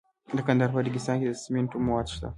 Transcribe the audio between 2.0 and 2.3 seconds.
شته.